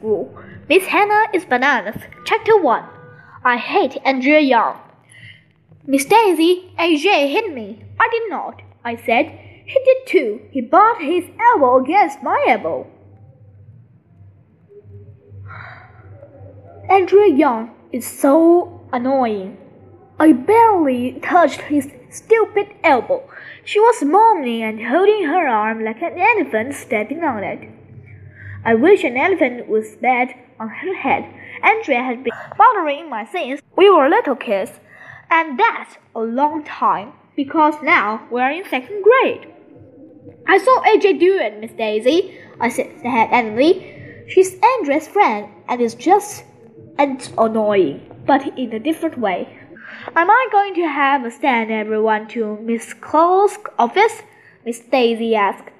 [0.00, 0.34] school.
[0.68, 2.02] Miss Hannah is bananas.
[2.24, 2.84] Chapter 1
[3.44, 4.78] I hate Andrea Young.
[5.86, 7.84] Miss Daisy, AJ hit me.
[7.98, 8.62] I did not.
[8.82, 9.26] I said.
[9.66, 10.40] He did too.
[10.50, 12.86] He bumped his elbow against my elbow.
[16.88, 19.58] Andrea Young is so annoying.
[20.18, 23.22] I barely touched his stupid elbow.
[23.64, 27.79] She was moaning and holding her arm like an elephant stepping on it.
[28.64, 31.24] I wish an elephant was bad on her head.
[31.62, 34.72] Andrea has been bothering my since we were little kids,
[35.30, 39.48] and that's a long time because now we're in second grade.
[40.46, 43.96] I saw AJ do it, Miss Daisy, I said angrily.
[44.28, 46.44] She's Andrea's friend and is just
[46.98, 49.56] and annoying, but in a different way.
[50.14, 54.22] Am I going to have a stand everyone to Miss Klutz's office?
[54.66, 55.70] Miss Daisy asked.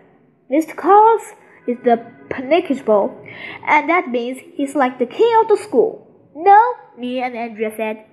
[0.51, 0.75] Mr.
[0.75, 1.35] Klutz
[1.67, 3.21] is the principal,
[3.67, 6.07] and that means he's like the king of the school.
[6.35, 8.07] No, me and Andrea said.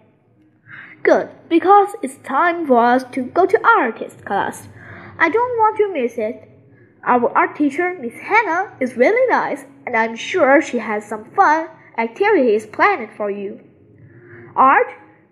[1.04, 4.68] Good, because it's time for us to go to artist class.
[5.20, 6.50] I don't want to miss it.
[7.06, 11.70] Our art teacher, Miss Hannah, is really nice, and I'm sure she has some fun
[11.98, 13.62] activities planned for you.
[14.56, 14.88] Art?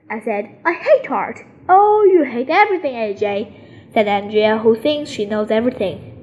[0.10, 0.58] I said.
[0.64, 1.40] I hate art.
[1.68, 6.15] Oh, you hate everything, AJ, said Andrea, who thinks she knows everything.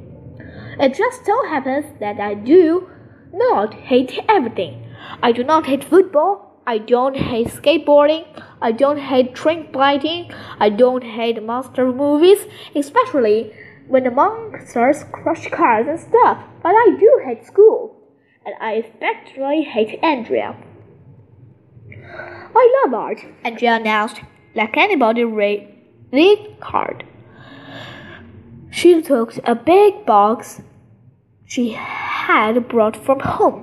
[0.83, 2.91] It just so happens that I do
[3.33, 4.85] not hate everything.
[5.23, 6.61] I do not hate football.
[6.67, 8.25] I don't hate skateboarding.
[8.61, 10.33] I don't hate train biting.
[10.59, 13.53] I don't hate monster movies, especially
[13.87, 16.43] when the monsters crush cars and stuff.
[16.65, 17.97] But I do hate school.
[18.45, 20.57] And I especially hate Andrea.
[22.57, 24.21] I love art, Andrea announced,
[24.57, 25.69] like anybody read
[26.11, 27.05] the card.
[28.73, 30.61] She took a big box
[31.53, 33.63] she had brought from home.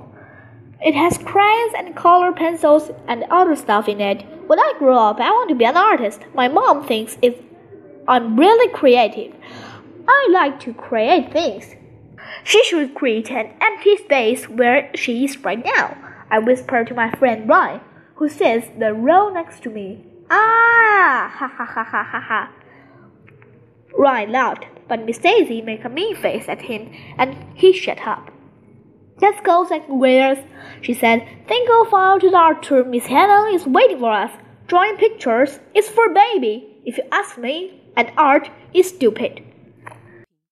[0.80, 4.24] It has crayons and color pencils and other stuff in it.
[4.46, 6.20] When I grow up, I want to be an artist.
[6.32, 7.34] My mom thinks if
[8.06, 9.34] I'm really creative.
[10.06, 11.74] I like to create things.
[12.44, 15.96] She should create an empty space where she is right now.
[16.30, 17.80] I whisper to my friend Ryan
[18.14, 20.04] who sits the row next to me.
[20.30, 21.28] Ah!
[21.34, 22.50] Ha ha ha ha ha ha.
[23.96, 28.30] Ryan laughed, but Miss Daisy made a mean face at him, and he shut up.
[29.20, 30.38] Let's go, graders,
[30.80, 31.26] she said.
[31.48, 32.90] Then go file to the art room.
[32.90, 34.30] Miss Hannah is waiting for us.
[34.66, 39.42] Drawing pictures is for baby, if you ask me, and art is stupid.